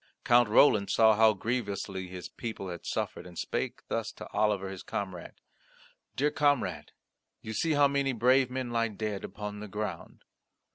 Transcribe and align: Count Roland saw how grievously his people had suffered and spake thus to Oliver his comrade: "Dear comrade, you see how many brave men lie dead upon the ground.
Count 0.23 0.49
Roland 0.49 0.89
saw 0.89 1.15
how 1.15 1.33
grievously 1.33 2.07
his 2.07 2.27
people 2.27 2.69
had 2.69 2.87
suffered 2.87 3.27
and 3.27 3.37
spake 3.37 3.87
thus 3.87 4.11
to 4.13 4.27
Oliver 4.33 4.69
his 4.71 4.81
comrade: 4.81 5.35
"Dear 6.15 6.31
comrade, 6.31 6.91
you 7.43 7.53
see 7.53 7.73
how 7.73 7.87
many 7.87 8.11
brave 8.11 8.49
men 8.49 8.71
lie 8.71 8.87
dead 8.87 9.23
upon 9.23 9.59
the 9.59 9.67
ground. 9.67 10.23